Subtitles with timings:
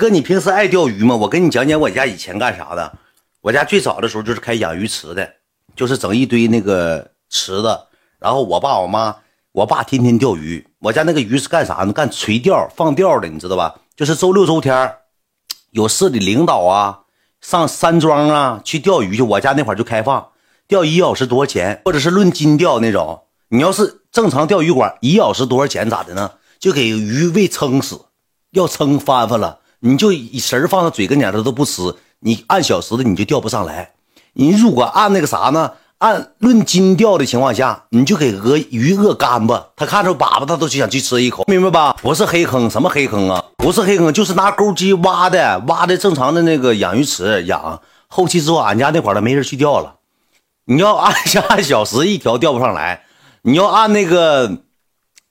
[0.00, 1.14] 哥，你平时爱钓鱼吗？
[1.14, 2.90] 我跟你讲讲我家以前干啥的。
[3.42, 5.30] 我家最早的时候就是开养鱼池的，
[5.76, 7.78] 就是整一堆那个池子，
[8.18, 9.14] 然后我爸我妈，
[9.52, 10.66] 我爸天天钓鱼。
[10.78, 11.92] 我家那个鱼是干啥呢？
[11.92, 13.74] 干垂钓、放钓的，你知道吧？
[13.94, 14.94] 就是周六周天
[15.72, 17.00] 有市里领导啊，
[17.42, 19.20] 上山庄啊去钓鱼去。
[19.22, 20.30] 我家那会儿就开放，
[20.66, 21.82] 钓一小时多少钱？
[21.84, 23.24] 或者是论斤钓那种。
[23.48, 25.90] 你要是正常钓鱼馆，一小时多少钱？
[25.90, 26.30] 咋的呢？
[26.58, 28.00] 就给鱼喂撑死，
[28.52, 31.94] 要撑翻翻了，你就食放到嘴跟前，它都不吃。
[32.20, 33.90] 你按小时的你就钓不上来。
[34.34, 35.72] 你如果按那个啥呢？
[35.98, 41.94] 按论斤钓的情况下，你就给鹅鱼饿干巴，他看着粑粑，他都想去吃一口，明白吧？
[42.00, 43.44] 不是黑坑，什么黑坑啊？
[43.58, 47.82] 不是黑坑，就是拿钩机挖的，挖的正常的那个养鱼池养。
[48.08, 49.96] 后期之后，俺家那块儿的没人去钓了。
[50.64, 53.04] 你要按下按小时一条钓不上来，
[53.42, 54.56] 你要按那个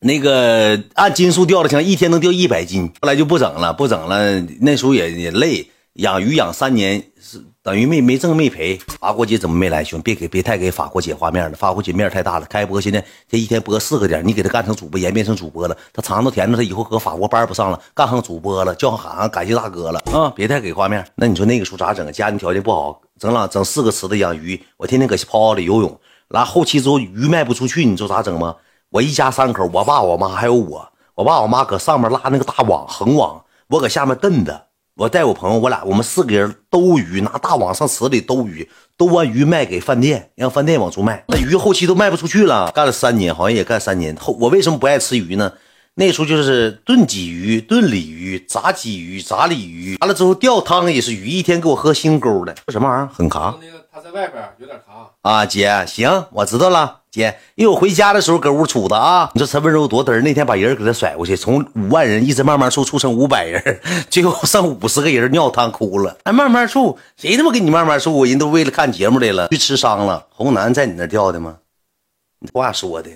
[0.00, 2.90] 那个按斤数钓的，像，一天能钓一百斤。
[3.00, 4.40] 后来就不整了，不整了。
[4.60, 7.44] 那时候也也累，养鱼养三年是。
[7.62, 9.84] 等于没没挣没赔，法国姐怎么没来？
[9.84, 12.46] 兄弟，别给别太给法国姐画面了，法国姐面太大了。
[12.46, 20.32] 开播现在这一天播四个点，你给她干成主播，演变成主播了，她尝到甜头，她以后搁法国班不上了，干上主播了，叫喊喊感谢大哥了啊！
[20.34, 21.06] 别太给画面。
[21.16, 22.10] 那你说那个时候咋整？
[22.10, 26.00] 家庭条件不好，整了整四个池子养鱼，我天天搁泡里游泳。
[26.28, 28.56] 完后期之后鱼卖不出去，你知道咋整吗？
[28.90, 34.66] 我一家三口，我爸我妈还有我，我爸我妈搁上面拉那个大网横网，我搁下面蹬的。
[34.96, 41.24] 我带我朋友，我俩我们四个人兜鱼，拿大网上池里兜鱼，兜完鱼卖给饭店，让饭店往出卖。
[41.28, 44.14] 那鱼后期都卖不出去了，干了三年，好像也干三年。
[44.16, 45.52] 后我为什么不爱吃鱼呢？
[45.94, 52.52] 那时候就是炖鲫鱼、炖鲤鱼、炸鲫鱼、炸鲤鱼，完了之后吊汤也是鱼，一天给我喝腥沟的。
[52.66, 53.08] 这什么玩意儿？
[53.12, 53.54] 很卡。
[54.10, 56.98] 外边有点卡啊，姐，行，我知道了。
[57.10, 66.16] 姐，因为我回家的时候搁屋杵的啊，你说陈温柔多嘚儿，那天把人给他甩过去，从五万人一直慢慢处处成五百人， 最后剩五十个人尿汤哭了。
[66.22, 68.24] 哎，慢慢处，谁他妈给你慢慢处？
[68.24, 70.26] 人都为了看节目来了，去吃伤了。
[70.30, 71.58] 红楠在你那钓的吗？
[72.38, 73.10] 你话说的，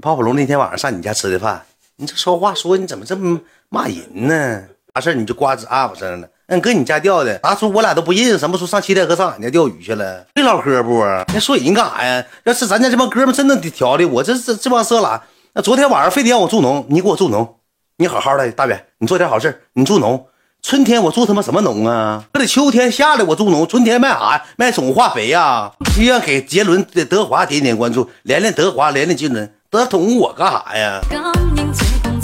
[0.00, 1.66] 泡泡龙那天晚上上你家吃的饭，
[1.96, 4.64] 你这说话说你怎么这么骂人呢？
[4.94, 6.28] 啥事你就瓜子啊巴声了。
[6.50, 10.26] 嗯，搁你家钓的，啥时候我俩都不认识，什么时候上七台河上俺家钓鱼去了？
[10.34, 11.04] 会唠嗑不？
[11.32, 12.24] 那说人干啥呀？
[12.42, 15.22] 要是咱家这帮哥们真能调的，我这这这帮色懒，
[15.54, 17.54] 那昨天晚上非得让我助农，你给我助农，
[17.98, 20.26] 你好好的，大远，你做点好事你助农。
[20.60, 22.24] 春天我助他妈什么农啊？
[22.32, 24.42] 这得秋天下来我助农，春天卖啥呀？
[24.56, 25.70] 卖宠物化肥呀？
[25.94, 31.00] 需要给杰伦的德华点点关注，连连德华，连连杰伦，得宠物我干啥呀？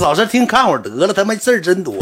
[0.01, 1.95] 老实听看会儿得了，他妈事儿真多。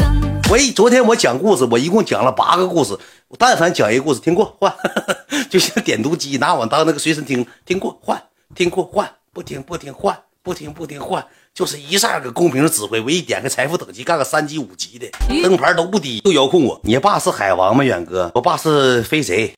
[0.47, 2.95] 我一昨天我讲故事，我一共讲了八个故事。
[3.27, 4.71] 我但凡讲一个故事，听过换，
[5.49, 8.21] 就像点读机，拿我当那个随身听，听过换，
[8.53, 13.01] 听过换，不听不听换，不听不听换，就是一下搁公屏上指挥。
[13.01, 15.07] 我一点个财富等级，干个三级五级的，
[15.41, 16.79] 灯牌都不低，就遥控我。
[16.83, 17.83] 你爸是海王吗？
[17.83, 19.51] 远哥，我爸是飞贼。